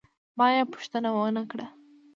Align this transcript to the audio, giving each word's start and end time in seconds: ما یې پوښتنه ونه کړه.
ما 0.37 0.47
یې 0.55 0.63
پوښتنه 0.73 1.09
ونه 1.13 1.43
کړه. 1.51 1.67